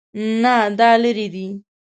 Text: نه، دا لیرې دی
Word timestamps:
نه، 0.41 0.55
دا 0.77 0.89
لیرې 1.01 1.27
دی 1.33 1.47